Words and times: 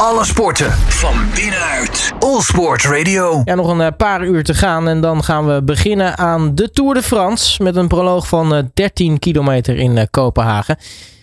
Alle 0.00 0.24
sporten 0.24 0.70
van 0.72 1.14
binnenuit. 1.34 2.12
All 2.18 2.40
Sport 2.40 2.84
Radio. 2.84 3.42
Ja, 3.44 3.54
nog 3.54 3.68
een 3.68 3.80
eh, 3.80 3.96
paar 3.96 4.24
uur 4.24 4.44
te 4.44 4.54
gaan 4.54 4.88
en 4.88 5.00
dan 5.00 5.22
gaan 5.24 5.46
we 5.46 5.62
beginnen 5.62 6.18
aan 6.18 6.54
de 6.54 6.70
Tour 6.70 6.94
de 6.94 7.02
France. 7.02 7.62
Met 7.62 7.76
een 7.76 7.88
proloog 7.88 8.28
van 8.28 8.70
13 8.74 9.12
eh, 9.12 9.18
kilometer 9.18 9.76
in 9.76 9.98
eh, 9.98 10.04
Kopenhagen. 10.10 10.76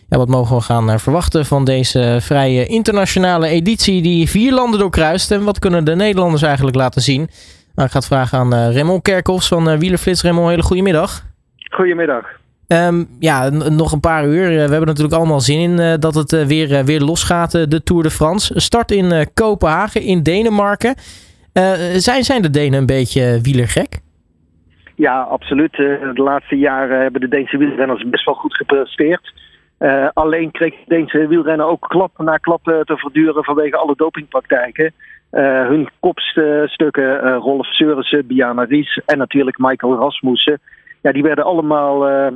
Ja, 0.10 0.18
wat 0.18 0.28
mogen 0.28 0.56
we 0.56 0.62
gaan 0.62 1.00
verwachten 1.00 1.46
van 1.46 1.66
deze 1.66 2.18
vrije 2.22 2.66
internationale 2.66 3.48
editie 3.48 4.02
die 4.02 4.30
vier 4.30 4.54
landen 4.54 4.80
doorkruist? 4.80 5.32
En 5.32 5.44
wat 5.44 5.60
kunnen 5.60 5.86
de 5.86 5.96
Nederlanders 5.96 6.42
eigenlijk 6.42 6.76
laten 6.76 7.02
zien? 7.02 7.30
Nou, 7.76 7.88
ik 7.88 7.94
ga 7.94 7.98
het 7.98 8.08
vragen 8.08 8.38
aan 8.38 8.54
Raymond 8.54 9.02
Kerkhoffs 9.02 9.48
van 9.48 9.80
Wielerflits. 9.80 10.22
Raymond, 10.22 10.50
hele 10.50 10.64
goedemiddag. 10.64 11.24
Goedemiddag. 11.70 12.43
Um, 12.74 13.08
ja, 13.20 13.50
nog 13.50 13.92
een 13.92 14.00
paar 14.00 14.26
uur. 14.26 14.48
We 14.48 14.56
hebben 14.58 14.86
natuurlijk 14.86 15.16
allemaal 15.16 15.40
zin 15.40 15.60
in 15.60 15.80
uh, 15.80 15.94
dat 16.00 16.16
het 16.16 16.32
uh, 16.32 16.46
weer, 16.46 16.72
uh, 16.72 16.80
weer 16.80 17.00
losgaat, 17.00 17.52
de 17.52 17.84
Tour 17.84 18.04
de 18.04 18.10
France. 18.10 18.60
Start 18.60 18.92
in 18.92 19.28
Kopenhagen, 19.34 20.02
in 20.02 20.24
Denemarken. 20.24 20.96
zijn, 21.96 22.24
zijn 22.24 22.42
de 22.42 22.50
Denen 22.50 22.80
een 22.80 22.86
beetje 22.86 23.40
wielergek? 23.42 24.00
Ja, 24.96 25.22
absoluut. 25.22 25.72
de 25.72 26.12
laatste 26.14 26.56
jaren 26.56 27.02
hebben 27.02 27.22
de 27.22 27.28
Deense 27.28 27.58
wielrenners 27.58 28.04
best 28.10 28.26
wel 28.26 28.36
goed 28.36 28.56
gepresteerd. 28.56 29.34
alleen 30.14 30.52
kreeg 30.52 30.72
de 30.72 30.84
Deense 30.88 31.28
wielrenner 31.28 31.66
ook 31.66 31.88
klap 31.88 32.12
na 32.18 32.38
klap 32.38 32.64
te 32.64 32.98
verduren 32.98 33.44
vanwege 33.44 33.78
alle 33.78 33.96
dopingpraktijken. 33.96 34.94
hun 35.68 35.90
kopstukken, 36.00 37.36
Rolf 37.36 37.66
Seurissen, 37.66 38.28
Biana 38.28 38.64
Ries 38.64 39.02
en 39.06 39.18
natuurlijk 39.18 39.58
Michael 39.58 39.96
Rasmussen 39.96 40.60
ja, 41.04 41.12
die 41.12 41.24
werden 41.24 41.46
allemaal 41.46 42.10
uh, 42.10 42.28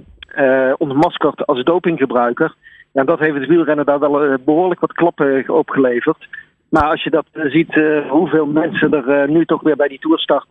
ontmaskerd 0.78 1.46
als 1.46 1.64
dopinggebruiker. 1.64 2.56
En 2.94 3.06
dat 3.06 3.20
heeft 3.20 3.36
het 3.36 3.48
wielrennen 3.48 3.86
daar 3.86 4.00
wel 4.00 4.26
uh, 4.26 4.34
behoorlijk 4.46 4.80
wat 4.80 4.94
klappen 4.94 5.50
opgeleverd. 5.50 6.28
Maar 6.70 6.84
als 6.84 7.04
je 7.04 7.10
dat 7.10 7.26
ziet, 7.34 7.80
hoeveel 8.10 8.46
mensen 8.46 8.94
er 8.94 9.30
nu 9.30 9.46
toch 9.46 9.62
weer 9.62 9.76
bij 9.76 9.88
die 9.88 10.00
toerstart 10.00 10.48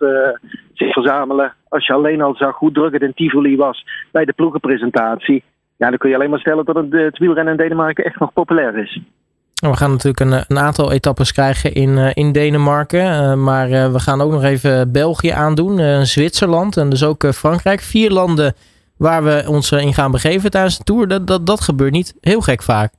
zich 0.75 0.93
verzamelen. 0.93 1.55
Als 1.69 1.87
je 1.87 1.93
alleen 1.93 2.21
al 2.21 2.35
zag 2.35 2.57
hoe 2.59 2.73
druk 2.73 2.93
het 2.93 3.03
in 3.03 3.15
Tivoli 3.15 3.57
was 3.57 3.87
bij 4.13 4.25
de 4.25 4.33
ploegenpresentatie. 4.33 5.45
Ja, 5.77 5.89
dan 5.89 5.99
kun 5.99 6.09
je 6.09 6.15
alleen 6.15 6.31
maar 6.31 6.39
stellen 6.39 6.65
dat 6.65 6.77
het, 6.77 7.19
wielrennen 7.19 7.53
in 7.53 7.59
Denemarken 7.59 8.05
echt 8.05 8.19
nog 8.19 8.33
populair 8.33 8.79
is. 8.79 9.01
We 9.55 9.77
gaan 9.77 9.91
natuurlijk 9.91 10.21
een, 10.21 10.45
een 10.49 10.59
aantal 10.59 10.93
etappes 10.93 11.33
krijgen 11.33 11.75
in, 11.75 11.97
in 12.15 12.33
Denemarken. 12.33 13.43
maar 13.43 13.69
we 13.69 14.01
gaan 14.01 14.21
ook 14.21 14.31
nog 14.31 14.45
even 14.45 14.93
België 14.93 15.31
aandoen, 15.31 16.07
Zwitserland 16.07 16.77
en 16.77 16.91
dus 16.91 17.05
ook 17.05 17.27
Frankrijk. 17.27 17.81
Vier 17.81 18.11
landen 18.11 18.55
waar 18.99 19.25
we 19.25 19.45
ons 19.49 19.73
in 19.73 19.93
gaan 19.93 20.11
begeven 20.11 20.51
tijdens 20.51 20.79
de 20.79 20.85
Tour. 20.85 21.09
Dat, 21.09 21.27
dat, 21.27 21.47
dat 21.47 21.61
gebeurt 21.61 21.93
niet 21.93 22.15
heel 22.21 22.41
gek 22.41 22.63
vaak. 22.63 22.93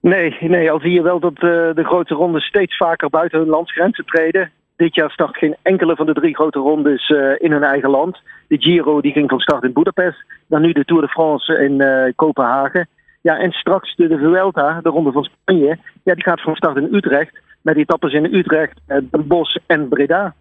Nee, 0.00 0.36
nee, 0.40 0.70
al 0.70 0.80
zie 0.80 0.92
je 0.92 1.02
wel 1.02 1.20
dat 1.20 1.32
uh, 1.32 1.40
de 1.74 1.84
grote 1.84 2.14
rondes 2.14 2.44
steeds 2.44 2.76
vaker 2.76 3.10
buiten 3.10 3.38
hun 3.38 3.48
landsgrenzen 3.48 4.04
treden. 4.04 4.50
Dit 4.76 4.94
jaar 4.94 5.10
start 5.10 5.36
geen 5.36 5.56
enkele 5.62 5.96
van 5.96 6.06
de 6.06 6.12
drie 6.12 6.34
grote 6.34 6.58
rondes 6.58 7.08
uh, 7.08 7.34
in 7.38 7.52
hun 7.52 7.62
eigen 7.62 7.90
land. 7.90 8.18
De 8.48 8.56
Giro 8.58 9.00
die 9.00 9.12
ging 9.12 9.28
van 9.28 9.40
start 9.40 9.64
in 9.64 9.72
Budapest. 9.72 10.24
Dan 10.48 10.60
nu 10.60 10.72
de 10.72 10.84
Tour 10.84 11.02
de 11.02 11.08
France 11.08 11.58
in 11.58 11.82
Kopenhagen. 12.16 12.88
Ja, 13.20 13.38
en 13.38 13.52
straks 13.52 13.96
de, 13.96 14.08
de 14.08 14.18
Vuelta, 14.18 14.80
de 14.82 14.88
ronde 14.88 15.12
van 15.12 15.24
Spanje. 15.24 15.78
Ja, 16.02 16.14
die 16.14 16.24
gaat 16.24 16.40
van 16.40 16.54
start 16.54 16.76
in 16.76 16.94
Utrecht. 16.94 17.38
Met 17.62 17.76
etappes 17.76 18.12
in 18.12 18.34
Utrecht, 18.34 18.80
Den 18.86 19.26
Bosch 19.26 19.56
en 19.66 19.88
Breda. 19.88 20.34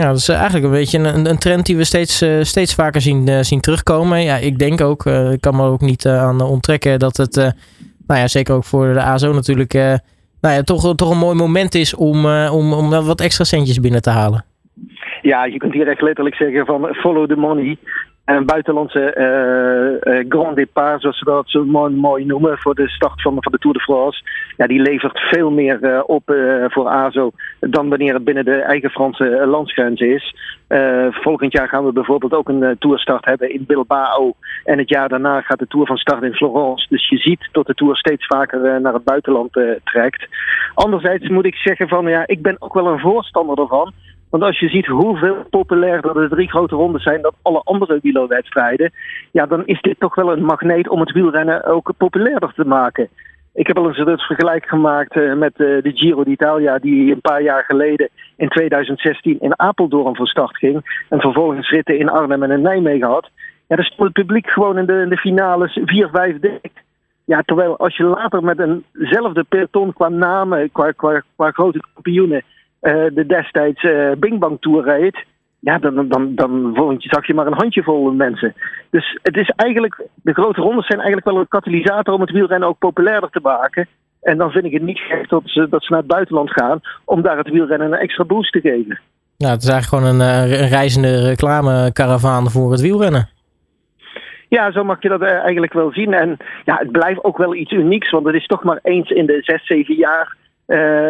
Ja, 0.00 0.06
dat 0.06 0.16
is 0.16 0.28
eh, 0.28 0.36
eigenlijk 0.36 0.64
een 0.64 0.78
beetje 0.80 0.98
een, 0.98 1.26
een 1.26 1.38
trend 1.38 1.66
die 1.66 1.76
we 1.76 1.84
steeds, 1.84 2.22
eh, 2.22 2.40
steeds 2.40 2.74
vaker 2.74 3.00
zien, 3.00 3.28
uh, 3.28 3.38
zien 3.40 3.60
terugkomen. 3.60 4.22
Ja, 4.22 4.36
ik 4.36 4.58
denk 4.58 4.80
ook, 4.80 5.06
ik 5.06 5.40
kan 5.40 5.56
me 5.56 5.62
ook 5.62 5.80
niet 5.80 6.06
aan 6.06 6.40
onttrekken 6.40 6.98
dat 6.98 7.16
het, 7.16 7.34
nou 8.06 8.20
ja, 8.20 8.28
zeker 8.28 8.54
ook 8.54 8.64
voor 8.64 8.92
de 8.92 9.02
ASO 9.02 9.32
natuurlijk, 9.32 9.72
nou 10.40 10.54
ja, 10.54 10.62
toch, 10.62 10.94
toch 10.94 11.10
een 11.10 11.18
mooi 11.18 11.36
moment 11.36 11.74
is 11.74 11.94
om, 11.94 12.26
om, 12.26 12.72
om 12.72 12.90
wat 12.90 13.20
extra 13.20 13.44
centjes 13.44 13.80
binnen 13.80 14.02
te 14.02 14.10
halen. 14.10 14.44
Ja, 15.22 15.44
je 15.44 15.56
kunt 15.56 15.72
hier 15.72 15.88
echt 15.88 16.02
letterlijk 16.02 16.36
zeggen 16.36 16.66
van 16.66 16.94
follow 16.94 17.28
the 17.28 17.36
money. 17.36 17.76
En 18.24 18.46
buitenlandse 18.46 19.14
uh, 20.04 20.24
Grand 20.28 20.56
Départ, 20.56 21.00
zoals 21.00 21.18
ze 21.18 21.24
dat 21.24 21.48
zo 21.50 21.64
mooi, 21.64 22.24
noemen, 22.24 22.58
voor 22.58 22.74
de 22.74 22.88
start 22.88 23.22
van, 23.22 23.36
de 23.40 23.58
Tour 23.58 23.76
de 23.76 23.82
France. 23.82 24.22
Ja, 24.56 24.66
die 24.66 24.80
levert 24.80 25.18
veel 25.18 25.50
meer 25.50 25.78
uh, 25.82 26.02
op 26.06 26.22
voor 26.66 26.88
ASO 26.88 27.30
dan 27.60 27.88
wanneer 27.88 28.14
het 28.14 28.24
binnen 28.24 28.44
de 28.44 28.60
eigen 28.60 28.90
Franse 28.90 29.46
landsgrenzen 29.46 30.14
is. 30.14 30.34
volgend 31.10 31.52
jaar 31.52 31.68
gaan 31.68 31.84
we 31.84 31.92
bijvoorbeeld 31.92 32.34
ook 32.34 32.48
een 32.48 32.76
tourstart 32.78 33.24
hebben 33.24 33.52
in 33.52 33.64
Bilbao. 33.66 34.34
En 34.64 34.78
het 34.78 34.88
jaar 34.88 35.08
daarna 35.08 35.40
gaat 35.40 35.58
de 35.58 35.66
Tour 35.66 35.86
van 35.86 35.96
start 35.96 36.22
in 36.22 36.34
Florence. 36.34 36.86
Dus 36.88 37.08
je 37.08 37.18
ziet 37.18 37.48
dat 37.52 37.66
de 37.66 37.74
Tour 37.74 37.96
steeds 37.96 38.26
vaker 38.26 38.80
naar 38.80 38.94
het 38.94 39.04
buitenland 39.04 39.52
trekt. 39.84 40.28
Anderzijds 40.74 41.28
moet 41.28 41.46
ik 41.46 41.54
zeggen 41.54 41.88
van 41.88 42.06
ja, 42.06 42.26
ik 42.26 42.42
ben 42.42 42.56
ook 42.58 42.74
wel 42.74 42.86
een 42.86 43.00
voorstander 43.00 43.58
ervan. 43.58 43.92
Want 44.32 44.44
als 44.44 44.58
je 44.58 44.68
ziet 44.68 44.86
hoeveel 44.86 45.36
populairder 45.50 46.14
de 46.14 46.28
drie 46.28 46.48
grote 46.48 46.74
rondes 46.74 47.02
zijn 47.02 47.22
dan 47.22 47.32
alle 47.42 47.60
andere 47.64 47.98
wielerwedstrijden, 48.02 48.92
ja, 49.32 49.46
dan 49.46 49.66
is 49.66 49.80
dit 49.80 50.00
toch 50.00 50.14
wel 50.14 50.32
een 50.32 50.44
magneet 50.44 50.88
om 50.88 51.00
het 51.00 51.12
wielrennen 51.12 51.64
ook 51.64 51.92
populairder 51.96 52.52
te 52.54 52.64
maken. 52.64 53.08
Ik 53.54 53.66
heb 53.66 53.78
al 53.78 53.86
eens 53.86 53.96
het 53.96 54.22
vergelijk 54.22 54.66
gemaakt 54.66 55.16
eh, 55.16 55.34
met 55.34 55.52
eh, 55.52 55.66
de 55.66 55.92
Giro 55.94 56.24
d'Italia, 56.24 56.78
die 56.78 57.12
een 57.12 57.20
paar 57.20 57.42
jaar 57.42 57.64
geleden 57.64 58.08
in 58.36 58.48
2016 58.48 59.40
in 59.40 59.58
Apeldoorn 59.58 60.16
van 60.16 60.26
start 60.26 60.56
ging. 60.56 61.04
En 61.08 61.20
vervolgens 61.20 61.70
ritten 61.70 61.98
in 61.98 62.08
Arnhem 62.08 62.42
en 62.42 62.50
in 62.50 62.62
Nijmegen 62.62 63.08
had. 63.08 63.30
Ja, 63.66 63.76
daar 63.76 63.84
stond 63.84 64.02
het 64.02 64.26
publiek 64.26 64.46
gewoon 64.46 64.78
in 64.78 64.86
de, 64.86 65.06
de 65.08 65.16
finales 65.16 65.78
4, 65.84 66.08
5 66.12 66.38
dik. 66.38 66.72
Ja, 67.24 67.42
terwijl 67.44 67.76
als 67.76 67.96
je 67.96 68.04
later 68.04 68.44
met 68.44 68.58
eenzelfde 68.58 69.44
peloton 69.48 69.92
qua 69.92 70.08
namen, 70.08 70.72
qua, 70.72 70.90
qua, 70.90 71.22
qua 71.36 71.50
grote 71.50 71.80
kampioenen, 71.94 72.42
de 72.90 73.24
destijds 73.26 73.82
uh, 73.82 74.12
Bing 74.18 74.38
Bang 74.38 74.60
Tour 74.60 74.84
reed, 74.84 75.24
ja, 75.58 75.78
dan, 75.78 76.08
dan, 76.08 76.34
dan 76.34 76.70
volgend 76.74 77.02
zag 77.02 77.26
je 77.26 77.34
maar 77.34 77.46
een 77.46 77.60
handjevol 77.60 78.12
mensen. 78.12 78.54
Dus 78.90 79.18
het 79.22 79.36
is 79.36 79.52
eigenlijk, 79.56 80.06
de 80.14 80.32
grote 80.32 80.60
rondes 80.60 80.86
zijn 80.86 81.00
eigenlijk 81.00 81.30
wel 81.30 81.38
een 81.38 81.48
katalysator 81.48 82.14
om 82.14 82.20
het 82.20 82.30
wielrennen 82.30 82.68
ook 82.68 82.78
populairder 82.78 83.30
te 83.30 83.40
maken. 83.42 83.88
En 84.22 84.38
dan 84.38 84.50
vind 84.50 84.64
ik 84.64 84.72
het 84.72 84.82
niet 84.82 84.98
gek 84.98 85.28
dat 85.28 85.42
ze, 85.44 85.68
dat 85.68 85.84
ze 85.84 85.92
naar 85.92 86.00
het 86.00 86.08
buitenland 86.08 86.50
gaan 86.50 86.80
om 87.04 87.22
daar 87.22 87.36
het 87.36 87.50
wielrennen 87.50 87.92
een 87.92 87.98
extra 87.98 88.24
boost 88.24 88.52
te 88.52 88.60
geven. 88.60 89.00
Ja, 89.36 89.50
het 89.50 89.62
is 89.62 89.68
eigenlijk 89.68 90.04
gewoon 90.04 90.20
een, 90.20 90.48
uh, 90.48 90.60
een 90.60 90.68
reizende 90.68 91.28
reclamekaravaan 91.28 92.50
voor 92.50 92.70
het 92.70 92.80
wielrennen. 92.80 93.28
Ja, 94.48 94.72
zo 94.72 94.84
mag 94.84 95.02
je 95.02 95.08
dat 95.08 95.22
eigenlijk 95.22 95.72
wel 95.72 95.92
zien. 95.92 96.12
En 96.12 96.36
ja, 96.64 96.76
het 96.78 96.92
blijft 96.92 97.24
ook 97.24 97.36
wel 97.38 97.54
iets 97.54 97.72
unieks, 97.72 98.10
want 98.10 98.26
het 98.26 98.34
is 98.34 98.46
toch 98.46 98.62
maar 98.62 98.78
eens 98.82 99.10
in 99.10 99.26
de 99.26 99.38
zes, 99.40 99.66
zeven 99.66 99.94
jaar 99.94 100.36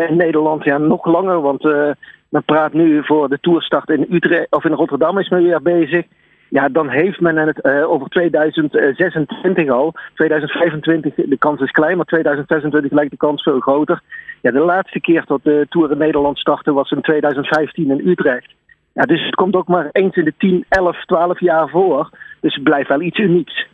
in 0.08 0.16
Nederland 0.16 0.64
ja, 0.64 0.78
nog 0.78 1.06
langer, 1.06 1.40
want 1.40 1.64
uh, 1.64 1.90
men 2.28 2.44
praat 2.44 2.72
nu 2.72 3.04
voor 3.04 3.28
de 3.28 3.38
toerstart 3.40 3.88
in 3.88 4.06
Utrecht 4.10 4.46
of 4.50 4.64
in 4.64 4.72
Rotterdam 4.72 5.18
is 5.18 5.28
men 5.28 5.42
weer 5.42 5.62
bezig. 5.62 6.06
Ja, 6.48 6.68
dan 6.68 6.88
heeft 6.88 7.20
men 7.20 7.36
het 7.36 7.58
uh, 7.62 7.90
over 7.90 8.08
2026 8.08 9.68
al. 9.68 9.94
2025, 10.14 11.14
de 11.14 11.38
kans 11.38 11.60
is 11.60 11.70
klein, 11.70 11.96
maar 11.96 12.06
2026 12.06 12.92
lijkt 12.92 13.10
de 13.10 13.16
kans 13.16 13.42
veel 13.42 13.60
groter. 13.60 14.00
Ja, 14.40 14.50
de 14.50 14.58
laatste 14.58 15.00
keer 15.00 15.24
dat 15.26 15.40
de 15.42 15.66
Tour 15.68 15.90
in 15.90 15.98
Nederland 15.98 16.38
startte 16.38 16.72
was 16.72 16.90
in 16.90 17.00
2015 17.00 17.90
in 17.90 18.08
Utrecht. 18.08 18.54
Ja, 18.92 19.02
dus 19.02 19.24
het 19.24 19.34
komt 19.34 19.54
ook 19.54 19.68
maar 19.68 19.88
eens 19.92 20.16
in 20.16 20.24
de 20.24 20.34
10, 20.38 20.64
11, 20.68 21.04
12 21.04 21.40
jaar 21.40 21.68
voor. 21.68 22.10
Dus 22.40 22.54
het 22.54 22.64
blijft 22.64 22.88
wel 22.88 23.00
iets 23.00 23.18
unieks. 23.18 23.66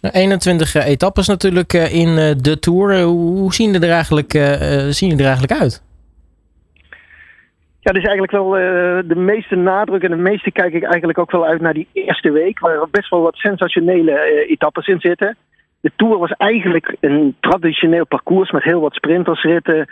21 0.00 0.74
eh, 0.74 0.86
etappes 0.86 1.28
natuurlijk 1.28 1.72
eh, 1.72 1.94
in 1.94 2.18
eh, 2.18 2.30
de 2.42 2.58
Tour. 2.58 3.00
Hoe 3.02 3.54
zien 3.54 3.72
die 3.72 3.80
er 3.80 3.90
eigenlijk, 3.90 4.32
zien 4.94 5.18
er 5.18 5.24
eigenlijk 5.24 5.60
uit? 5.60 5.82
Ja, 7.80 7.92
is 7.92 8.04
eigenlijk 8.04 8.32
wel 8.32 8.50
de 9.06 9.16
meeste 9.16 9.56
nadruk 9.56 10.02
en 10.02 10.10
de 10.10 10.16
meeste 10.16 10.50
kijk 10.50 10.72
ik 10.72 10.82
eigenlijk 10.82 11.18
ook 11.18 11.30
wel 11.30 11.46
uit 11.46 11.60
naar 11.60 11.74
die 11.74 11.88
eerste 11.92 12.30
week, 12.30 12.58
waar 12.58 12.80
er 12.80 12.88
best 12.90 13.10
wel 13.10 13.20
wat 13.20 13.36
sensationele 13.36 14.46
etappes 14.48 14.86
in 14.86 15.00
zitten. 15.00 15.36
De 15.80 15.90
Tour 15.96 16.18
was 16.18 16.30
eigenlijk 16.30 16.96
een 17.00 17.36
traditioneel 17.40 18.06
parcours 18.06 18.50
met 18.50 18.62
heel 18.62 18.80
wat 18.80 18.94
sprintersritten. 18.94 19.88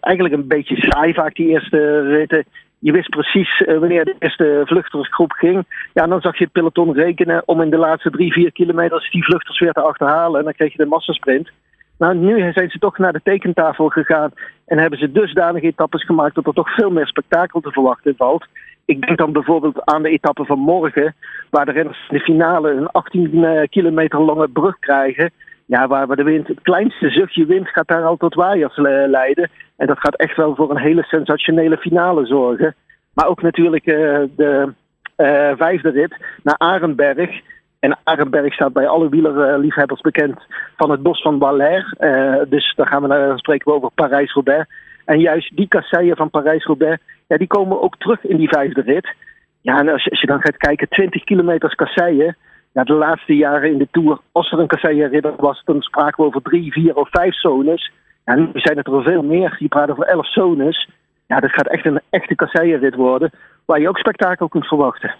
eigenlijk 0.00 0.34
een 0.34 0.48
beetje 0.48 0.76
saai 0.76 1.14
vaak 1.14 1.34
die 1.34 1.48
eerste 1.48 2.00
ritten. 2.00 2.44
Je 2.82 2.92
wist 2.92 3.08
precies 3.08 3.60
uh, 3.60 3.78
wanneer 3.78 4.04
de 4.04 4.16
eerste 4.18 4.62
vluchtersgroep 4.64 5.32
ging. 5.32 5.64
Ja, 5.92 6.06
dan 6.06 6.20
zag 6.20 6.38
je 6.38 6.44
het 6.44 6.52
peloton 6.52 6.92
rekenen 6.92 7.42
om 7.46 7.62
in 7.62 7.70
de 7.70 7.76
laatste 7.76 8.10
drie, 8.10 8.32
vier 8.32 8.52
kilometers 8.52 9.10
die 9.10 9.24
vluchters 9.24 9.58
weer 9.58 9.72
te 9.72 9.80
achterhalen. 9.80 10.38
En 10.38 10.44
dan 10.44 10.54
kreeg 10.54 10.72
je 10.72 10.78
de 10.78 10.86
massasprint. 10.86 11.50
Nou, 11.98 12.14
nu 12.14 12.52
zijn 12.52 12.70
ze 12.70 12.78
toch 12.78 12.98
naar 12.98 13.12
de 13.12 13.20
tekentafel 13.22 13.88
gegaan 13.88 14.30
en 14.66 14.78
hebben 14.78 14.98
ze 14.98 15.12
dusdanige 15.12 15.66
etappes 15.66 16.04
gemaakt 16.04 16.34
dat 16.34 16.46
er 16.46 16.52
toch 16.52 16.74
veel 16.74 16.90
meer 16.90 17.06
spektakel 17.06 17.60
te 17.60 17.70
verwachten 17.70 18.14
valt. 18.16 18.46
Ik 18.84 19.06
denk 19.06 19.18
dan 19.18 19.32
bijvoorbeeld 19.32 19.84
aan 19.84 20.02
de 20.02 20.08
etappe 20.08 20.44
van 20.44 20.58
morgen, 20.58 21.14
waar 21.50 21.64
de 21.64 21.72
renners 21.72 22.06
in 22.08 22.16
de 22.16 22.22
finale 22.22 22.70
een 22.70 22.90
18 22.90 23.44
eh, 23.44 23.68
kilometer 23.68 24.20
lange 24.20 24.48
brug 24.48 24.78
krijgen. 24.78 25.30
Ja, 25.70 25.86
waar, 25.86 26.06
waar 26.06 26.16
de 26.16 26.22
wind, 26.22 26.46
het 26.46 26.60
kleinste 26.62 27.10
zuchtje 27.10 27.46
wind 27.46 27.68
gaat 27.68 27.88
daar 27.88 28.04
al 28.04 28.16
tot 28.16 28.34
waaiers 28.34 28.76
leiden. 29.06 29.50
En 29.76 29.86
dat 29.86 29.98
gaat 29.98 30.16
echt 30.16 30.36
wel 30.36 30.54
voor 30.54 30.70
een 30.70 30.80
hele 30.80 31.02
sensationele 31.02 31.76
finale 31.76 32.26
zorgen. 32.26 32.74
Maar 33.14 33.26
ook 33.26 33.42
natuurlijk 33.42 33.86
uh, 33.86 34.20
de 34.36 34.72
uh, 35.16 35.50
vijfde 35.56 35.90
rit 35.90 36.16
naar 36.42 36.54
Arenberg. 36.58 37.40
En 37.78 37.98
Arenberg 38.04 38.54
staat 38.54 38.72
bij 38.72 38.88
alle 38.88 39.08
wielerliefhebbers 39.08 40.00
bekend 40.00 40.40
van 40.76 40.90
het 40.90 41.02
bos 41.02 41.22
van 41.22 41.38
Valère. 41.38 42.46
dus 42.48 42.74
daar 42.76 42.86
gaan 42.86 43.02
we 43.02 43.08
naar 43.08 43.38
spreken 43.38 43.74
over 43.74 43.90
Parijs-Roubaix. 43.94 44.70
En 45.04 45.20
juist 45.20 45.56
die 45.56 45.68
kasseien 45.68 46.16
van 46.16 46.30
Parijs-Roubaix, 46.30 47.02
ja, 47.26 47.36
die 47.36 47.46
komen 47.46 47.82
ook 47.82 47.96
terug 47.96 48.24
in 48.24 48.36
die 48.36 48.48
vijfde 48.48 48.80
rit. 48.80 49.14
Ja, 49.60 49.78
en 49.78 49.88
als 49.88 50.04
je, 50.04 50.10
als 50.10 50.20
je 50.20 50.26
dan 50.26 50.40
gaat 50.40 50.56
kijken, 50.56 50.88
20 50.88 51.24
kilometer 51.24 51.74
kasseien. 51.74 52.36
Ja, 52.72 52.84
de 52.84 52.92
laatste 52.92 53.36
jaren 53.36 53.70
in 53.70 53.78
de 53.78 53.88
Tour, 53.90 54.20
als 54.32 54.52
er 54.52 54.58
een 54.58 54.66
kasseienridder 54.66 55.34
was, 55.36 55.62
dan 55.64 55.80
spraken 55.80 56.16
we 56.16 56.28
over 56.28 56.42
drie, 56.42 56.72
vier 56.72 56.94
of 56.94 57.08
vijf 57.10 57.34
zones. 57.34 57.92
Ja, 58.24 58.34
nu 58.34 58.48
zijn 58.52 58.76
het 58.76 58.86
er 58.86 59.02
veel 59.02 59.22
meer. 59.22 59.56
Je 59.58 59.68
praat 59.68 59.90
over 59.90 60.04
elf 60.04 60.32
zones. 60.32 60.88
Ja, 61.26 61.40
dat 61.40 61.50
gaat 61.50 61.66
echt 61.66 61.86
een 61.86 62.00
echte 62.10 62.34
kasseienrit 62.34 62.94
worden, 62.94 63.30
waar 63.64 63.80
je 63.80 63.88
ook 63.88 63.98
spektakel 63.98 64.48
kunt 64.48 64.66
verwachten. 64.66 65.14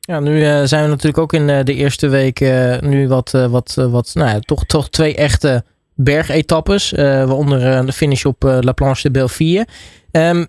Ja, 0.00 0.20
nu 0.20 0.40
uh, 0.40 0.62
zijn 0.62 0.82
we 0.82 0.88
natuurlijk 0.88 1.18
ook 1.18 1.32
in 1.32 1.48
uh, 1.48 1.62
de 1.62 1.74
eerste 1.74 2.08
week 2.08 2.40
uh, 2.40 2.78
nu 2.78 3.08
wat, 3.08 3.30
wat, 3.50 3.74
wat 3.74 4.10
nou 4.14 4.28
ja, 4.28 4.38
toch, 4.38 4.64
toch 4.64 4.88
twee 4.88 5.16
echte 5.16 5.64
bergetappes. 5.94 6.92
waaronder 6.92 7.86
de 7.86 7.92
finish 7.92 8.24
op 8.24 8.42
La 8.42 8.72
Planche 8.72 9.02
de 9.02 9.10
Belleville. 9.10 9.66
Um, 10.12 10.46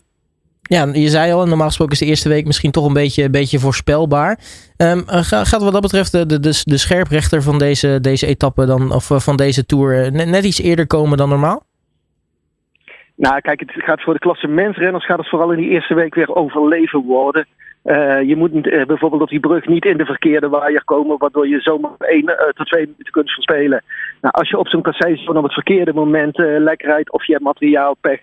ja, 0.67 0.89
je 0.93 1.09
zei 1.09 1.31
al, 1.31 1.45
normaal 1.45 1.67
gesproken 1.67 1.93
is 1.93 1.99
de 1.99 2.05
eerste 2.05 2.29
week 2.29 2.45
misschien 2.45 2.71
toch 2.71 2.87
een 2.87 2.93
beetje, 2.93 3.23
een 3.23 3.31
beetje 3.31 3.59
voorspelbaar. 3.59 4.39
Um, 4.77 5.03
gaat 5.07 5.63
wat 5.63 5.73
dat 5.73 5.81
betreft 5.81 6.11
de, 6.11 6.25
de, 6.25 6.39
de 6.63 6.77
scherprechter 6.77 7.41
van 7.41 7.57
deze, 7.57 7.99
deze 8.01 8.27
etappe 8.27 8.65
dan, 8.65 8.91
of 8.91 9.09
van 9.13 9.35
deze 9.35 9.65
tour 9.65 10.11
net, 10.11 10.27
net 10.27 10.43
iets 10.43 10.61
eerder 10.61 10.87
komen 10.87 11.17
dan 11.17 11.29
normaal? 11.29 11.63
Nou, 13.15 13.41
kijk, 13.41 13.59
het 13.59 13.71
gaat 13.73 14.01
voor 14.01 14.13
de 14.13 14.19
klasse 14.19 14.47
mensrenners 14.47 15.05
gaat 15.05 15.17
het 15.17 15.29
vooral 15.29 15.51
in 15.51 15.59
die 15.59 15.69
eerste 15.69 15.93
week 15.93 16.15
weer 16.15 16.35
overleven 16.35 17.03
worden. 17.03 17.47
Uh, 17.83 18.21
je 18.21 18.35
moet 18.35 18.61
bijvoorbeeld 18.61 19.21
op 19.21 19.29
die 19.29 19.39
brug 19.39 19.67
niet 19.67 19.85
in 19.85 19.97
de 19.97 20.05
verkeerde 20.05 20.49
waaier 20.49 20.83
komen, 20.83 21.17
waardoor 21.17 21.47
je 21.47 21.59
zomaar 21.59 21.91
één 21.97 22.29
uh, 22.29 22.35
tot 22.53 22.67
twee 22.67 22.85
minuten 22.85 23.11
kunt 23.11 23.31
verspelen. 23.31 23.83
Nou, 24.21 24.33
als 24.33 24.49
je 24.49 24.57
op 24.57 24.67
zo'n 24.67 24.81
kassei 24.81 25.23
op 25.25 25.43
het 25.43 25.53
verkeerde 25.53 25.93
moment 25.93 26.37
lekker 26.37 26.87
rijdt, 26.87 27.11
of 27.11 27.25
je 27.25 27.31
hebt 27.31 27.43
materiaalpech, 27.43 28.19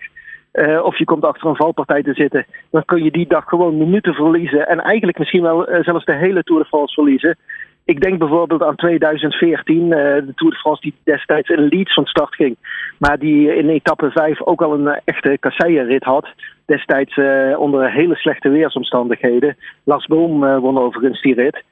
of 0.83 0.97
je 0.97 1.05
komt 1.05 1.25
achter 1.25 1.49
een 1.49 1.55
valpartij 1.55 2.03
te 2.03 2.13
zitten, 2.13 2.45
dan 2.71 2.85
kun 2.85 3.03
je 3.03 3.11
die 3.11 3.27
dag 3.27 3.45
gewoon 3.45 3.77
minuten 3.77 4.13
verliezen. 4.13 4.67
En 4.67 4.79
eigenlijk 4.79 5.17
misschien 5.17 5.41
wel 5.41 5.67
zelfs 5.81 6.05
de 6.05 6.15
hele 6.15 6.43
Tour 6.43 6.61
de 6.61 6.67
France 6.67 6.93
verliezen. 6.93 7.37
Ik 7.85 8.01
denk 8.01 8.19
bijvoorbeeld 8.19 8.63
aan 8.63 8.75
2014, 8.75 9.89
de 9.89 10.31
Tour 10.35 10.51
de 10.51 10.59
France 10.59 10.81
die 10.81 10.93
destijds 11.03 11.49
in 11.49 11.67
Leeds 11.67 11.93
van 11.93 12.05
start 12.05 12.35
ging. 12.35 12.55
Maar 12.99 13.19
die 13.19 13.55
in 13.55 13.69
etappe 13.69 14.11
5 14.11 14.41
ook 14.41 14.61
al 14.61 14.73
een 14.73 15.01
echte 15.05 15.37
kasseienrit 15.39 16.03
had. 16.03 16.27
Destijds 16.65 17.17
onder 17.57 17.91
hele 17.91 18.15
slechte 18.15 18.49
weersomstandigheden. 18.49 19.57
Lars 19.83 20.05
Boom 20.05 20.59
won 20.59 20.77
overigens 20.77 21.21
die 21.21 21.33
rit. 21.33 21.63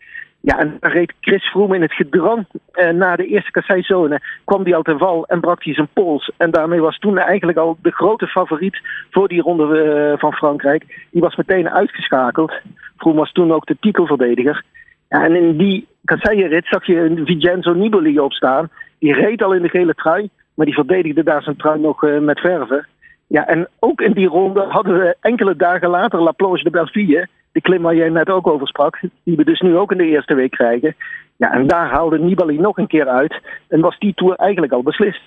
Ja, 0.43 0.59
en 0.59 0.77
daar 0.79 0.91
reed 0.91 1.13
Chris 1.19 1.49
Froome 1.49 1.75
in 1.75 1.81
het 1.81 1.93
gedrang 1.93 2.45
uh, 2.73 2.89
na 2.89 3.15
de 3.15 3.25
eerste 3.25 3.51
kasseizone. 3.51 4.21
Kwam 4.45 4.63
die 4.63 4.75
al 4.75 4.81
ten 4.81 4.97
val 4.97 5.25
en 5.25 5.39
brak 5.39 5.63
hij 5.63 5.73
zijn 5.73 5.87
pols. 5.93 6.31
En 6.37 6.51
daarmee 6.51 6.81
was 6.81 6.97
toen 6.97 7.17
eigenlijk 7.17 7.57
al 7.57 7.77
de 7.81 7.91
grote 7.91 8.27
favoriet 8.27 8.81
voor 9.09 9.27
die 9.27 9.41
ronde 9.41 10.15
van 10.17 10.33
Frankrijk. 10.33 11.07
Die 11.11 11.21
was 11.21 11.35
meteen 11.35 11.69
uitgeschakeld. 11.69 12.53
Froome 12.97 13.19
was 13.19 13.31
toen 13.31 13.53
ook 13.53 13.65
de 13.65 13.77
titelverdediger. 13.79 14.63
Ja, 15.09 15.23
en 15.23 15.35
in 15.35 15.57
die 15.57 15.87
kasseienrit 16.05 16.65
zag 16.65 16.85
je 16.85 17.21
Vincenzo 17.25 17.73
Nibali 17.73 18.19
opstaan. 18.19 18.69
Die 18.99 19.13
reed 19.13 19.43
al 19.43 19.53
in 19.53 19.61
de 19.61 19.69
gele 19.69 19.93
trui, 19.93 20.29
maar 20.53 20.65
die 20.65 20.75
verdedigde 20.75 21.23
daar 21.23 21.43
zijn 21.43 21.57
trui 21.57 21.79
nog 21.79 22.05
met 22.19 22.39
verven. 22.39 22.87
Ja, 23.27 23.47
en 23.47 23.67
ook 23.79 24.01
in 24.01 24.13
die 24.13 24.27
ronde 24.27 24.65
hadden 24.69 24.99
we 24.99 25.15
enkele 25.19 25.55
dagen 25.55 25.89
later 25.89 26.21
La 26.21 26.31
Planche 26.31 26.63
de 26.63 26.69
Belleville. 26.69 27.27
De 27.51 27.61
klim 27.61 27.81
waar 27.81 27.95
jij 27.95 28.09
net 28.09 28.29
ook 28.29 28.47
over 28.47 28.67
sprak. 28.67 28.99
Die 29.23 29.35
we 29.35 29.43
dus 29.43 29.59
nu 29.59 29.77
ook 29.77 29.91
in 29.91 29.97
de 29.97 30.05
eerste 30.05 30.33
week 30.33 30.51
krijgen. 30.51 30.95
Ja, 31.37 31.51
en 31.53 31.67
daar 31.67 31.89
haalde 31.89 32.19
Nibali 32.19 32.57
nog 32.57 32.77
een 32.77 32.87
keer 32.87 33.07
uit. 33.07 33.39
En 33.67 33.81
was 33.81 33.99
die 33.99 34.13
Tour 34.13 34.35
eigenlijk 34.35 34.73
al 34.73 34.83
beslist. 34.83 35.21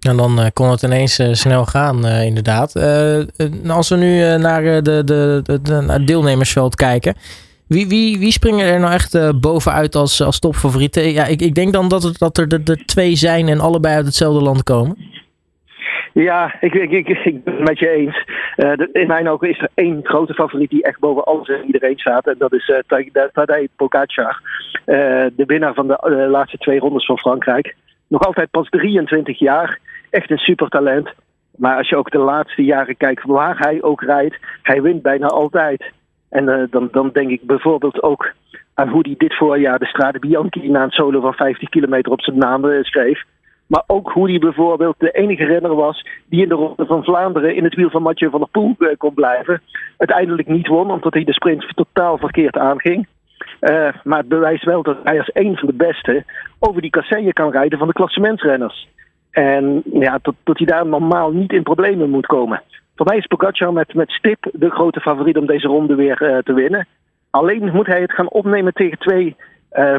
En 0.00 0.16
dan 0.16 0.38
uh, 0.38 0.46
kon 0.52 0.70
het 0.70 0.82
ineens 0.82 1.18
uh, 1.18 1.32
snel 1.32 1.64
gaan, 1.64 2.06
uh, 2.06 2.24
inderdaad. 2.24 2.76
als 3.68 3.88
we 3.88 3.96
nu 3.96 4.38
naar 4.38 4.62
de, 4.62 5.02
de, 5.04 5.42
de, 5.62 5.80
naar 5.86 6.04
deelnemersveld 6.04 6.74
kijken. 6.74 7.14
Wie, 7.66 7.88
wie, 7.88 8.18
wie 8.18 8.32
springen 8.32 8.66
er 8.66 8.80
nou 8.80 8.92
echt 8.92 9.40
bovenuit 9.40 9.94
als, 9.94 10.22
als 10.22 10.38
topfavorieten? 10.38 11.12
Ja, 11.12 11.26
ik, 11.26 11.40
ik 11.40 11.54
denk 11.54 11.72
dan 11.72 11.88
dat, 11.88 12.02
het, 12.02 12.18
dat 12.18 12.38
er 12.38 12.48
de, 12.48 12.62
de 12.62 12.84
twee 12.84 13.16
zijn 13.16 13.48
en 13.48 13.60
allebei 13.60 13.94
uit 13.94 14.06
hetzelfde 14.06 14.42
land 14.42 14.62
komen. 14.62 14.96
Ja, 16.14 16.54
ik, 16.60 16.74
ik, 16.74 16.90
ik, 16.90 17.08
ik 17.08 17.44
ben 17.44 17.54
het 17.54 17.64
met 17.64 17.78
je 17.78 17.88
eens. 17.88 18.24
Uh, 18.56 18.72
in 18.92 19.06
mijn 19.06 19.28
ogen 19.28 19.48
is 19.48 19.60
er 19.60 19.68
één 19.74 20.00
grote 20.02 20.34
favoriet 20.34 20.70
die 20.70 20.82
echt 20.82 20.98
boven 20.98 21.24
alles 21.24 21.48
en 21.48 21.64
iedereen 21.64 21.98
staat. 21.98 22.26
En 22.26 22.34
dat 22.38 22.52
is 22.52 22.68
uh, 22.68 23.26
Tadej 23.32 23.68
Pogacar. 23.76 24.40
Uh, 24.86 24.96
de 25.36 25.44
winnaar 25.46 25.74
van 25.74 25.86
de 25.86 26.26
laatste 26.30 26.58
twee 26.58 26.78
rondes 26.78 27.06
van 27.06 27.18
Frankrijk. 27.18 27.74
Nog 28.06 28.26
altijd 28.26 28.50
pas 28.50 28.68
23 28.68 29.38
jaar. 29.38 29.78
Echt 30.10 30.30
een 30.30 30.38
supertalent. 30.38 31.08
Maar 31.56 31.76
als 31.76 31.88
je 31.88 31.96
ook 31.96 32.10
de 32.10 32.18
laatste 32.18 32.64
jaren 32.64 32.96
kijkt 32.96 33.24
waar 33.24 33.58
hij 33.58 33.82
ook 33.82 34.02
rijdt, 34.02 34.36
hij 34.62 34.82
wint 34.82 35.02
bijna 35.02 35.26
altijd. 35.26 35.92
En 36.28 36.68
dan, 36.70 36.88
dan 36.92 37.10
denk 37.12 37.30
ik 37.30 37.42
bijvoorbeeld 37.42 38.02
ook 38.02 38.32
aan 38.74 38.88
hoe 38.88 39.02
hij 39.02 39.14
dit 39.18 39.36
voorjaar 39.36 39.78
de 39.78 39.86
Strade 39.86 40.18
Bianchi 40.18 40.70
na 40.70 40.82
een 40.82 40.90
solo 40.90 41.20
van 41.20 41.34
50 41.34 41.68
kilometer 41.68 42.12
op 42.12 42.22
zijn 42.22 42.38
naam 42.38 42.82
schreef. 42.82 43.22
Maar 43.66 43.82
ook 43.86 44.10
hoe 44.10 44.30
hij 44.30 44.38
bijvoorbeeld 44.38 44.94
de 44.98 45.10
enige 45.10 45.44
renner 45.44 45.74
was 45.74 46.06
die 46.28 46.42
in 46.42 46.48
de 46.48 46.54
Ronde 46.54 46.86
van 46.86 47.04
Vlaanderen 47.04 47.56
in 47.56 47.64
het 47.64 47.74
wiel 47.74 47.90
van 47.90 48.02
Mathieu 48.02 48.30
van 48.30 48.40
der 48.40 48.48
Poel 48.48 48.74
uh, 48.78 48.88
kon 48.98 49.14
blijven. 49.14 49.62
Uiteindelijk 49.96 50.48
niet 50.48 50.66
won, 50.66 50.90
omdat 50.90 51.14
hij 51.14 51.24
de 51.24 51.32
sprint 51.32 51.66
totaal 51.74 52.18
verkeerd 52.18 52.58
aanging. 52.58 53.06
Uh, 53.60 53.88
maar 54.02 54.18
het 54.18 54.28
bewijst 54.28 54.64
wel 54.64 54.82
dat 54.82 54.96
hij 55.04 55.18
als 55.18 55.30
een 55.32 55.56
van 55.56 55.66
de 55.66 55.74
beste 55.74 56.24
over 56.58 56.80
die 56.80 56.90
kasseien 56.90 57.32
kan 57.32 57.50
rijden 57.50 57.78
van 57.78 57.86
de 57.86 57.92
klassementsrenners. 57.94 58.88
En 59.30 59.82
ja, 59.92 60.18
dat 60.22 60.58
hij 60.58 60.66
daar 60.66 60.86
normaal 60.86 61.30
niet 61.30 61.52
in 61.52 61.62
problemen 61.62 62.10
moet 62.10 62.26
komen. 62.26 62.62
Voor 62.96 63.06
mij 63.06 63.16
is 63.16 63.26
Pogacar 63.26 63.72
met, 63.72 63.94
met 63.94 64.10
stip 64.10 64.46
de 64.52 64.70
grote 64.70 65.00
favoriet 65.00 65.36
om 65.36 65.46
deze 65.46 65.66
ronde 65.66 65.94
weer 65.94 66.22
uh, 66.22 66.38
te 66.38 66.52
winnen. 66.52 66.86
Alleen 67.30 67.72
moet 67.72 67.86
hij 67.86 68.00
het 68.00 68.12
gaan 68.12 68.30
opnemen 68.30 68.72
tegen 68.72 68.98
twee 68.98 69.36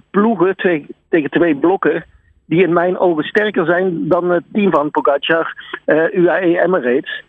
ploegen, 0.10 0.56
twee, 0.56 0.86
tegen 1.10 1.30
twee 1.30 1.56
blokken 1.56 2.06
die 2.46 2.64
in 2.64 2.74
mijn 2.74 2.98
ogen 2.98 3.24
sterker 3.24 3.66
zijn 3.66 4.08
dan 4.08 4.30
het 4.30 4.44
team 4.52 4.72
van 4.72 4.92
Pogacar, 4.92 5.54
uh, 5.86 6.14
UAE 6.14 6.62
Emirates. 6.62 7.24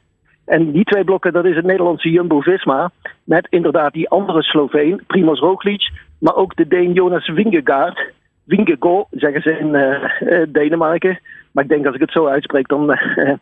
En 0.45 0.73
die 0.73 0.85
twee 0.85 1.05
blokken, 1.05 1.33
dat 1.33 1.45
is 1.45 1.57
het 1.57 1.65
Nederlandse 1.65 2.11
Jumbo-Visma. 2.11 2.91
Met 3.25 3.47
inderdaad 3.51 3.93
die 3.93 4.09
andere 4.09 4.43
Sloveen, 4.43 5.03
Primoz 5.07 5.41
Roglic. 5.41 5.91
Maar 6.19 6.35
ook 6.35 6.57
de 6.57 6.67
Deen 6.67 6.93
Jonas 6.93 7.25
Vingegaard. 7.35 8.13
Vingegaard, 8.47 9.07
zeggen 9.11 9.43
ze 9.43 9.59
in 9.59 9.75
uh, 9.75 10.43
Denemarken. 10.49 11.19
Maar 11.53 11.65
ik 11.65 11.71
denk 11.71 11.87
als 11.87 11.95
ik 11.95 12.01
het 12.01 12.11
zo 12.11 12.27
uitspreek, 12.27 12.69
dan 12.69 12.91
uh, 12.91 13.35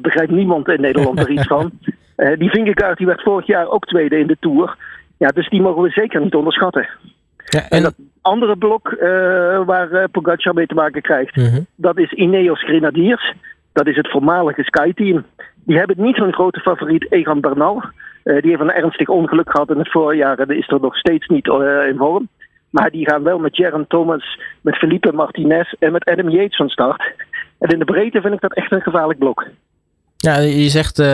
begrijpt 0.00 0.32
niemand 0.32 0.68
in 0.68 0.80
Nederland 0.80 1.18
er 1.18 1.30
iets 1.30 1.46
van. 1.46 1.70
die 2.38 2.50
Vingegaard 2.50 2.98
die 2.98 3.06
werd 3.06 3.22
vorig 3.22 3.46
jaar 3.46 3.68
ook 3.68 3.86
tweede 3.86 4.18
in 4.18 4.26
de 4.26 4.36
Tour. 4.40 4.76
Ja, 5.18 5.28
dus 5.28 5.48
die 5.48 5.60
mogen 5.60 5.82
we 5.82 5.90
zeker 5.90 6.20
niet 6.20 6.34
onderschatten. 6.34 6.88
Ja, 7.56 7.62
en... 7.62 7.76
en 7.76 7.82
dat 7.82 7.94
andere 8.22 8.56
blok 8.56 8.90
uh, 8.90 9.00
waar 9.64 9.92
uh, 9.92 10.04
Pogacar 10.10 10.54
mee 10.54 10.66
te 10.66 10.74
maken 10.74 11.02
krijgt, 11.02 11.36
mm 11.36 11.44
-hmm. 11.44 11.66
dat 11.76 11.98
is 11.98 12.12
Ineos 12.12 12.62
Grenadiers. 12.62 13.34
Dat 13.72 13.86
is 13.86 13.96
het 13.96 14.10
voormalige 14.10 14.62
Sky-team. 14.62 15.24
Die 15.64 15.78
hebben 15.78 16.02
niet 16.02 16.16
zo'n 16.16 16.32
grote 16.32 16.60
favoriet 16.60 17.12
Egan 17.12 17.40
Bernal. 17.40 17.82
Uh, 18.24 18.42
die 18.42 18.50
heeft 18.50 18.62
een 18.62 18.72
ernstig 18.72 19.08
ongeluk 19.08 19.50
gehad 19.50 19.70
in 19.70 19.78
het 19.78 19.90
voorjaar 19.90 20.38
en 20.38 20.56
is 20.56 20.68
er 20.68 20.80
nog 20.80 20.96
steeds 20.96 21.26
niet 21.26 21.46
in 21.88 21.94
vorm. 21.96 22.28
Maar 22.70 22.90
die 22.90 23.08
gaan 23.08 23.22
wel 23.22 23.38
met 23.38 23.56
Jaron 23.56 23.86
Thomas, 23.86 24.40
met 24.60 24.76
Felipe 24.76 25.12
Martinez 25.12 25.72
en 25.78 25.92
met 25.92 26.04
Adam 26.04 26.28
Yates 26.28 26.56
van 26.56 26.68
start. 26.68 27.12
En 27.58 27.68
in 27.68 27.78
de 27.78 27.84
breedte 27.84 28.20
vind 28.20 28.34
ik 28.34 28.40
dat 28.40 28.54
echt 28.54 28.72
een 28.72 28.80
gevaarlijk 28.80 29.18
blok. 29.18 29.46
Ja, 30.26 30.38
je 30.38 30.68
zegt, 30.68 30.98
uh, 30.98 31.06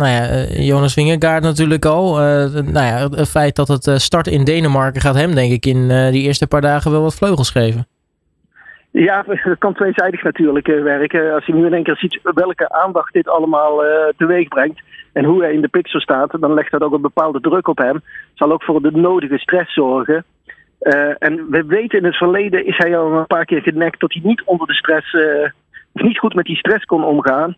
nou 0.00 0.08
ja, 0.16 0.22
eh, 0.28 0.66
Jonas 0.66 0.94
Wingegaard 0.94 1.42
natuurlijk 1.42 1.84
al. 1.84 2.14
Nou 2.76 2.86
ja, 2.90 3.08
het 3.08 3.28
feit 3.28 3.56
dat 3.56 3.68
het 3.68 3.84
start 4.00 4.26
in 4.26 4.44
Denemarken 4.44 5.00
gaat 5.00 5.14
hem, 5.14 5.34
denk 5.34 5.52
ik, 5.52 5.66
in 5.66 5.88
die 6.10 6.22
eerste 6.22 6.46
paar 6.46 6.60
dagen 6.60 6.90
wel 6.90 7.02
wat 7.02 7.14
vleugels 7.14 7.50
geven. 7.50 7.86
Ja, 8.90 9.24
het 9.26 9.58
kan 9.58 9.74
tweezijdig 9.74 10.22
natuurlijk 10.22 10.66
werken. 10.66 11.34
Als 11.34 11.46
je 11.46 11.54
nu 11.54 11.66
in 11.66 11.72
één 11.72 11.82
keer 11.82 11.96
ziet 11.96 12.20
welke 12.22 12.68
aandacht 12.68 13.12
dit 13.12 13.28
allemaal 13.28 13.82
teweeg 14.16 14.48
brengt 14.48 14.80
en 15.12 15.24
hoe 15.24 15.42
hij 15.42 15.52
in 15.52 15.60
de 15.60 15.68
picture 15.68 16.00
staat, 16.00 16.36
dan 16.40 16.54
legt 16.54 16.70
dat 16.70 16.82
ook 16.82 16.92
een 16.92 17.10
bepaalde 17.10 17.40
druk 17.40 17.68
op 17.68 17.78
hem. 17.78 18.00
Zal 18.34 18.52
ook 18.52 18.62
voor 18.62 18.82
de 18.82 18.90
nodige 18.90 19.38
stress 19.38 19.74
zorgen. 19.74 20.24
en 21.18 21.46
we 21.50 21.64
weten 21.66 21.98
in 21.98 22.04
het 22.04 22.16
verleden 22.16 22.66
is 22.66 22.76
hij 22.76 22.98
al 22.98 23.12
een 23.12 23.26
paar 23.26 23.44
keer 23.44 23.62
genekt 23.62 24.00
dat 24.00 24.12
hij 24.12 24.22
niet 24.24 24.42
onder 24.44 24.66
de 24.66 24.74
stress, 24.74 25.16
of 25.92 26.02
niet 26.02 26.18
goed 26.18 26.34
met 26.34 26.44
die 26.44 26.56
stress 26.56 26.84
kon 26.84 27.04
omgaan 27.04 27.56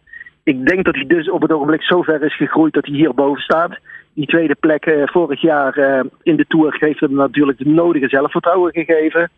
ik 0.49 0.67
denk 0.67 0.85
dat 0.85 0.95
hij 0.95 1.07
dus 1.07 1.31
op 1.31 1.43
het 1.43 1.53
ogenblik 1.53 1.83
zo 1.83 2.03
ver 2.03 2.23
is 2.23 2.37
gegroeid 2.37 2.75
dat 2.75 2.87
hij 2.87 2.95
hierboven 2.95 3.43
staat. 3.43 3.79
Die 4.15 4.27
tweede 4.27 4.55
plek 4.55 4.87
uh, 4.87 5.03
vorig 5.07 5.41
jaar 5.41 5.79
uh, 5.79 6.01
in 6.23 6.37
de 6.37 6.45
Tour 6.49 6.77
heeft 6.79 7.01
hem 7.01 7.15
natuurlijk 7.15 7.59
de 7.59 7.69
nodige 7.69 8.09
zelfvertrouwen 8.09 8.73
gegeven. 8.73 9.31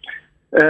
Uh, 0.50 0.60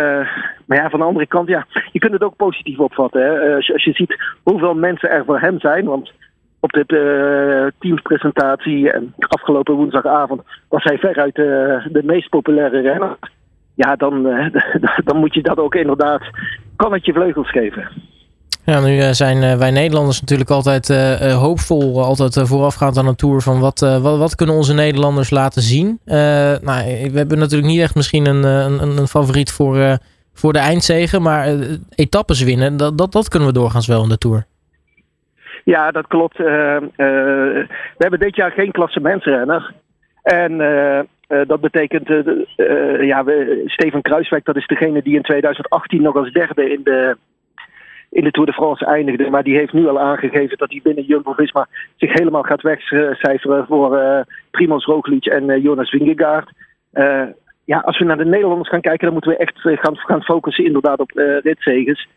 maar 0.66 0.78
ja, 0.78 0.90
van 0.90 0.99
de 0.99 1.04
andere 1.04 1.26
kant, 1.26 1.49
ja, 1.49 1.66
je 1.92 1.99
kunt 1.99 2.12
het 2.12 2.23
ook 2.23 2.37
positief 2.37 2.78
opvatten. 2.78 3.23
Hè? 3.23 3.54
Als 3.54 3.66
je, 3.66 3.73
als, 3.73 3.85
je, 3.85 3.92
ziet 3.92 4.16
hoeveel 4.42 4.75
mensen 4.75 5.11
er 5.11 5.25
voor 5.25 5.40
hem 5.40 5.61
zijn. 5.61 5.85
Want 5.85 6.12
op 6.61 6.73
de 6.73 7.73
teamspresentatie 7.78 8.90
en 8.92 9.14
afgelopen 9.18 9.75
woensdagavond 9.75 10.42
was 10.68 10.85
hij 10.85 10.99
veruit 10.99 11.35
de 11.35 12.02
meest 12.04 12.28
populaire 12.28 12.80
renner. 12.80 13.18
ja, 13.75 13.97
dan, 13.97 14.23
dan 15.04 15.16
moet 15.16 15.35
je 15.35 15.42
dat 15.42 15.59
ook 15.59 15.75
inderdaad, 15.75 16.23
kan 16.76 16.92
het 16.92 17.04
je 17.04 17.12
vleugels 17.12 17.50
geven. 17.50 17.88
Ja, 18.70 18.80
nu 18.80 19.14
zijn 19.14 19.58
wij 19.58 19.70
Nederlanders 19.70 20.20
natuurlijk 20.20 20.50
altijd 20.50 20.88
hoopvol, 21.32 22.04
altijd 22.04 22.48
voorafgaand 22.48 22.98
aan 22.98 23.06
een 23.06 23.16
tour 23.16 23.40
van 23.40 23.60
wat, 23.60 23.80
wat, 23.80 24.18
wat, 24.18 24.34
kunnen 24.34 24.54
onze 24.54 24.74
Nederlanders 24.74 25.30
laten 25.30 25.62
zien. 25.62 25.98
nou, 26.68 26.84
we 27.12 27.12
hebben 27.14 27.38
natuurlijk 27.38 27.70
niet 27.70 27.80
echt 27.80 27.94
misschien 27.94 28.26
een, 28.26 28.44
een, 28.44 28.98
een 28.98 29.06
favoriet 29.06 29.52
voor, 29.52 29.98
voor 30.34 30.52
de 30.52 30.58
eindzegen, 30.58 31.22
maar 31.22 31.46
etappes 31.94 32.42
winnen, 32.42 32.76
dat, 32.76 32.98
dat, 32.98 33.12
dat 33.12 33.28
kunnen 33.28 33.48
we 33.48 33.54
doorgaans 33.54 33.86
wel 33.86 34.02
in 34.02 34.08
de 34.08 34.18
tour. 34.18 34.44
Ja, 35.64 35.90
dat 35.90 36.06
klopt. 36.06 36.36
we 36.36 37.66
hebben 37.98 38.18
dit 38.18 38.36
jaar 38.36 38.50
geen 38.50 38.72
klassementsrenner. 38.72 39.74
En 40.22 40.58
dat 41.46 41.60
betekent, 41.60 42.08
ja, 43.00 43.24
we, 43.24 43.62
Steven 43.66 44.02
Kruiswijk, 44.02 44.44
dat 44.44 44.56
is 44.56 44.66
degene 44.66 45.02
die 45.02 45.16
in 45.16 45.22
2018 45.22 46.02
nog 46.02 46.16
als 46.16 46.32
derde 46.32 46.72
in 46.72 46.80
de, 46.84 47.16
in 48.10 48.24
de 48.24 48.30
Tour 48.30 48.46
de 48.46 48.52
France 48.52 48.84
eindigde. 48.84 49.30
Maar 49.30 49.42
die 49.42 49.56
heeft 49.56 49.72
nu 49.72 49.88
al 49.88 50.00
aangegeven 50.00 50.58
dat 50.58 50.70
hij 50.70 50.80
binnen 50.82 51.04
Jumbo-Visma 51.04 51.66
zich 51.96 52.12
helemaal 52.12 52.42
gaat 52.42 52.62
wegcijferen 52.62 53.66
voor 53.66 53.96
uh, 53.96 54.20
Primoz 54.50 54.84
Roglic 54.84 55.26
en 55.26 55.60
Jonas 55.60 55.90
Vingegaard. 55.90 56.50
ja, 57.64 57.78
als 57.78 57.98
we 57.98 58.04
naar 58.04 58.16
de 58.16 58.24
Nederlanders 58.24 58.68
gaan 58.68 58.80
kijken, 58.80 59.04
dan 59.04 59.12
moeten 59.12 59.30
we 59.30 59.36
echt 59.36 59.60
gaan, 59.60 59.96
gaan 59.96 60.22
focussen 60.22 60.64
inderdaad 60.64 60.98
op 60.98 61.10
ritzegers. 61.42 62.08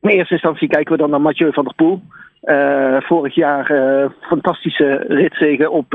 In 0.00 0.08
eerste 0.08 0.34
instantie 0.34 0.68
kijken 0.68 0.92
we 0.92 0.98
dan 0.98 1.10
naar 1.10 1.20
Mathieu 1.20 1.52
van 1.52 1.64
der 1.64 1.74
Poel. 1.74 2.02
vorig 3.02 3.34
jaar 3.34 3.66
fantastische 4.20 5.04
ritzegen 5.08 5.70
op 5.70 5.90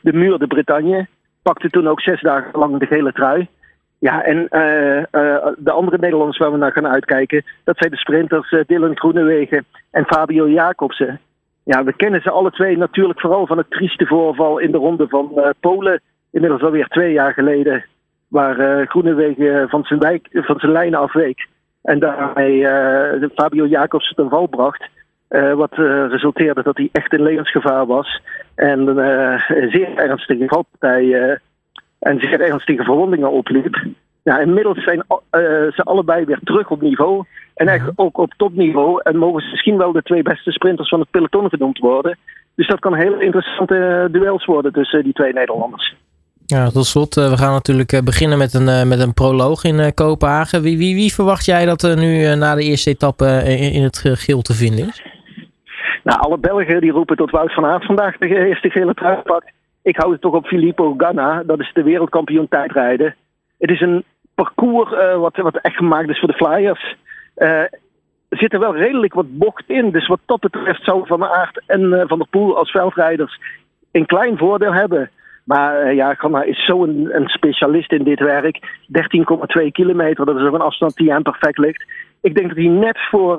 de 0.00 0.12
muur 0.12 0.38
de 0.38 0.46
Bretagne 0.46 1.08
pakte 1.42 1.70
toen 1.70 1.88
ook 1.88 2.00
zes 2.00 2.20
dagen 2.20 2.58
lang 2.58 2.78
de 2.78 2.86
gele 2.86 3.12
trui. 3.12 3.48
Ja, 4.00 4.22
en 4.22 4.48
uh, 4.50 4.96
uh, 4.96 5.46
de 5.56 5.70
andere 5.70 5.98
Nederlanders 5.98 6.38
waar 6.38 6.52
we 6.52 6.56
naar 6.56 6.72
gaan 6.72 6.86
uitkijken, 6.86 7.44
dat 7.64 7.76
zijn 7.78 7.90
de 7.90 7.96
sprinters 7.96 8.50
uh, 8.50 8.60
Dylan 8.66 8.98
Groenewegen 8.98 9.64
en 9.90 10.06
Fabio 10.06 10.48
Jacobsen. 10.48 11.20
Ja, 11.64 11.84
we 11.84 11.92
kennen 11.92 12.20
ze 12.20 12.30
alle 12.30 12.50
twee 12.50 12.76
natuurlijk 12.76 13.20
vooral 13.20 13.46
van 13.46 13.58
het 13.58 13.70
trieste 13.70 14.06
voorval 14.06 14.58
in 14.58 14.70
de 14.70 14.78
ronde 14.78 15.08
van 15.08 15.54
Polen, 15.60 16.00
inmiddels 16.30 16.62
alweer 16.62 16.86
twee 16.86 17.12
jaar 17.12 17.32
geleden, 17.32 17.84
waar 18.28 18.86
Groenewegen 18.86 19.68
van 19.68 19.84
zijn, 19.84 20.00
wijk, 20.00 20.28
van 20.32 20.58
zijn 20.58 20.72
lijn 20.72 20.94
afweek 20.94 21.46
en 21.82 21.98
daarmee 21.98 22.66
Fabio 23.34 23.66
Jacobsen 23.66 24.16
ten 24.16 24.28
val 24.28 24.46
bracht. 24.46 24.88
Wat 25.54 25.72
resulteerde 26.10 26.62
dat 26.62 26.76
hij 26.76 26.88
echt 26.92 27.12
in 27.12 27.22
levensgevaar 27.22 27.86
was. 27.86 28.22
En 28.54 28.80
uh, 28.80 29.40
zeer 29.48 29.96
ernstige 29.96 30.44
valpartij 30.46 31.38
en 32.00 32.20
zeer 32.20 32.40
ernstige 32.40 32.84
verwondingen 32.84 33.30
opliep. 33.30 33.86
Ja, 34.22 34.38
inmiddels 34.38 34.84
zijn 34.84 35.04
ze 35.74 35.80
allebei 35.84 36.24
weer 36.24 36.40
terug 36.44 36.70
op 36.70 36.80
niveau. 36.80 37.24
En 37.54 37.68
eigenlijk 37.68 38.00
ook 38.00 38.18
op 38.18 38.34
topniveau. 38.36 39.00
En 39.02 39.16
mogen 39.16 39.42
ze 39.42 39.50
misschien 39.50 39.76
wel 39.76 39.92
de 39.92 40.02
twee 40.02 40.22
beste 40.22 40.50
sprinters 40.50 40.88
van 40.88 41.00
het 41.00 41.10
peloton 41.10 41.48
genoemd 41.48 41.78
worden. 41.78 42.18
Dus 42.54 42.68
dat 42.68 42.80
kan 42.80 42.94
heel 42.94 43.20
interessante 43.20 44.08
duels 44.12 44.44
worden 44.44 44.72
tussen 44.72 45.02
die 45.04 45.12
twee 45.12 45.32
Nederlanders. 45.32 45.94
Ja, 46.46 46.70
tot 46.70 46.86
slot, 46.86 47.14
we 47.14 47.36
gaan 47.36 47.52
natuurlijk 47.52 48.00
beginnen 48.04 48.38
met 48.38 48.54
een, 48.54 48.88
met 48.88 49.00
een 49.00 49.14
proloog 49.14 49.64
in 49.64 49.94
Kopenhagen. 49.94 50.62
Wie, 50.62 50.78
wie, 50.78 50.94
wie 50.94 51.14
verwacht 51.14 51.44
jij 51.44 51.64
dat 51.64 51.82
er 51.82 51.96
nu 51.96 52.34
na 52.34 52.54
de 52.54 52.62
eerste 52.62 52.90
etappe 52.90 53.42
in, 53.44 53.72
in 53.72 53.82
het 53.82 53.98
geel 53.98 54.42
te 54.42 54.54
vinden 54.54 54.86
is? 54.88 55.02
Nou, 56.04 56.20
alle 56.20 56.38
Belgen 56.38 56.80
die 56.80 56.90
roepen 56.90 57.16
tot 57.16 57.30
Wout 57.30 57.54
van 57.54 57.64
Aert 57.64 57.84
vandaag 57.84 58.16
de 58.16 58.46
eerste 58.46 58.70
gele 58.70 58.94
trui 58.94 59.16
pakt. 59.22 59.52
Ik 59.82 59.96
hou 59.96 60.12
het 60.12 60.20
toch 60.20 60.34
op 60.34 60.46
Filippo 60.46 60.94
Ganna. 60.96 61.42
Dat 61.42 61.60
is 61.60 61.70
de 61.72 61.82
wereldkampioen 61.82 62.48
tijdrijden. 62.48 63.14
Het 63.58 63.70
is 63.70 63.80
een 63.80 64.04
parcours 64.34 64.92
uh, 64.92 65.16
wat, 65.16 65.36
wat 65.36 65.56
echt 65.56 65.76
gemaakt 65.76 66.08
is 66.08 66.18
voor 66.18 66.28
de 66.28 66.34
Flyers. 66.34 66.96
Uh, 67.36 67.48
er 68.28 68.38
zit 68.38 68.52
er 68.52 68.60
wel 68.60 68.76
redelijk 68.76 69.14
wat 69.14 69.38
bocht 69.38 69.64
in. 69.66 69.90
Dus 69.90 70.06
wat 70.06 70.20
dat 70.26 70.40
betreft 70.40 70.84
zou 70.84 71.06
Van 71.06 71.24
Aert 71.24 71.62
en 71.66 71.80
uh, 71.80 72.02
Van 72.06 72.18
der 72.18 72.26
Poel 72.30 72.56
als 72.56 72.70
veldrijders 72.70 73.40
een 73.92 74.06
klein 74.06 74.38
voordeel 74.38 74.72
hebben. 74.72 75.10
Maar 75.44 75.94
ja, 75.94 76.14
Ganna 76.14 76.42
is 76.42 76.64
zo'n 76.64 77.08
een 77.12 77.28
specialist 77.28 77.92
in 77.92 78.04
dit 78.04 78.20
werk. 78.20 78.78
13,2 79.60 79.66
kilometer, 79.72 80.26
dat 80.26 80.36
is 80.36 80.42
ook 80.42 80.54
een 80.54 80.60
afstand 80.60 80.94
die 80.94 81.12
hem 81.12 81.22
perfect 81.22 81.58
ligt. 81.58 81.84
Ik 82.20 82.34
denk 82.34 82.48
dat 82.48 82.56
hij 82.56 82.66
net 82.66 82.98
voor 83.10 83.36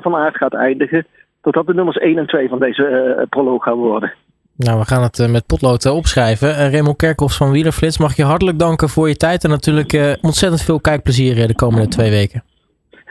Van 0.00 0.16
Aert 0.16 0.36
gaat 0.36 0.54
eindigen 0.54 1.06
dat 1.40 1.54
dat 1.54 1.66
de 1.66 1.74
nummers 1.74 1.96
1 1.96 2.18
en 2.18 2.26
2 2.26 2.48
van 2.48 2.58
deze 2.58 3.26
proloog 3.28 3.62
gaan 3.62 3.76
worden. 3.76 4.12
Nou, 4.58 4.78
we 4.78 4.84
gaan 4.84 5.02
het 5.02 5.18
uh, 5.18 5.28
met 5.28 5.46
potlood 5.46 5.84
uh, 5.84 5.94
opschrijven. 5.94 6.48
Uh, 6.48 6.70
Raymond 6.72 6.96
Kerkhoffs 6.96 7.36
van 7.36 7.50
Wielerflits, 7.50 7.98
mag 7.98 8.16
je 8.16 8.24
hartelijk 8.24 8.58
danken 8.58 8.88
voor 8.88 9.08
je 9.08 9.16
tijd 9.16 9.44
en 9.44 9.50
natuurlijk 9.50 10.18
ontzettend 10.20 10.62
veel 10.62 10.80
kijkplezier 10.80 11.46
de 11.46 11.54
komende 11.54 11.88
twee 11.88 12.10
weken. 12.10 12.44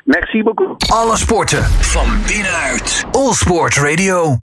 Merci 0.04 0.44
beaucoup. 0.44 0.84
Alle 0.92 1.18
sporten 1.18 1.64
van 1.64 2.08
binnenuit. 2.28 3.06
All 3.12 3.34
Sport 3.34 3.76
Radio. 3.76 4.36